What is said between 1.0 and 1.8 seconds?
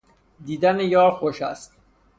خوش است